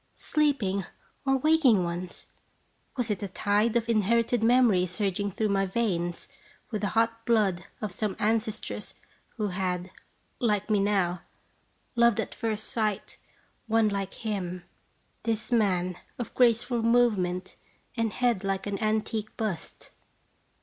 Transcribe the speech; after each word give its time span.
sleeping 0.15 0.83
or 1.27 1.37
waking 1.37 1.83
ones? 1.83 2.25
Was 2.97 3.11
it 3.11 3.21
a 3.21 3.27
tide 3.27 3.75
of 3.75 3.87
inherited 3.87 4.41
memories 4.41 4.89
surging 4.89 5.31
through 5.31 5.49
my 5.49 5.67
veins 5.67 6.27
with 6.71 6.81
the 6.81 6.87
hot 6.97 7.23
blood 7.23 7.67
of 7.83 7.91
some 7.91 8.15
ancestress 8.17 8.95
who 9.37 9.49
had, 9.49 9.91
like 10.39 10.71
me 10.71 10.79
now, 10.79 11.21
loved 11.95 12.19
at 12.19 12.33
first 12.33 12.63
sight 12.69 13.19
one 13.67 13.89
like 13.89 14.15
him, 14.15 14.63
this 15.21 15.51
man 15.51 15.97
of 16.17 16.33
graceful 16.33 16.81
movement 16.81 17.55
and 17.95 18.13
head 18.13 18.43
like 18.43 18.65
an 18.65 18.81
antique 18.81 19.37
bust? 19.37 19.91